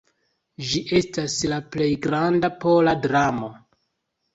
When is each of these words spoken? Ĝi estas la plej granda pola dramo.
Ĝi 0.69 0.81
estas 1.01 1.37
la 1.53 1.61
plej 1.77 1.93
granda 2.09 2.53
pola 2.67 2.99
dramo. 3.09 3.57